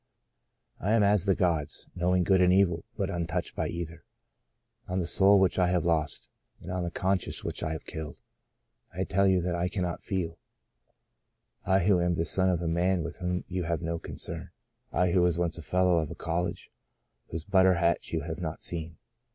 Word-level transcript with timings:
I 0.79 0.93
am 0.93 1.03
as 1.03 1.25
the 1.25 1.35
gods, 1.35 1.87
knowing 1.93 2.23
good 2.23 2.41
and 2.41 2.51
evil, 2.51 2.83
but 2.97 3.11
untouched 3.11 3.55
by 3.55 3.67
either. 3.67 4.03
On 4.87 4.97
the 4.97 5.05
soul 5.05 5.39
which 5.39 5.59
I 5.59 5.67
have 5.67 5.85
lost, 5.85 6.27
and 6.59 6.71
on 6.71 6.81
the 6.83 6.89
conscience 6.89 7.43
which 7.43 7.61
I 7.61 7.71
have 7.73 7.85
killed, 7.85 8.17
I 8.91 9.03
tell 9.03 9.27
you 9.27 9.41
that 9.43 9.53
I 9.53 9.69
cantiot 9.69 10.01
feel— 10.01 10.39
I 11.75 11.83
who 11.83 12.01
am 12.01 12.15
the 12.15 12.25
son 12.25 12.49
of 12.49 12.63
a 12.63 12.67
man 12.67 13.03
with 13.03 13.17
whom 13.17 13.43
you 13.47 13.61
138 13.61 13.61
The 13.61 13.97
Blossoming 13.99 14.15
Desert 14.15 14.31
have 14.31 14.41
no 14.41 14.41
concern— 14.41 14.51
I 14.91 15.11
who 15.11 15.21
was 15.21 15.37
once 15.37 15.63
fellow 15.67 15.97
of 15.99 16.09
a 16.09 16.15
college, 16.15 16.71
whose 17.27 17.45
butter 17.45 17.75
hatch 17.75 18.11
you 18.11 18.21
have 18.21 18.39
not 18.41 18.63
seen.' 18.63 18.97